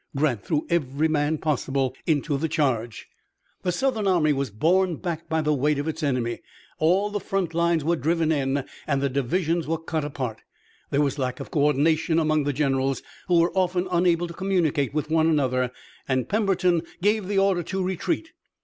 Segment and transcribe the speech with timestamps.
[0.15, 3.07] Grant threw every man possible into the charge.
[3.61, 6.41] The Southern army was borne back by the weight of its enemy.
[6.79, 10.41] All of the front lines were driven in and the divisions were cut apart.
[10.89, 15.11] There was lack of coordination among the generals, who were often unable to communicate with
[15.11, 15.69] one another,
[16.07, 18.31] and Pemberton gave the order to retreat.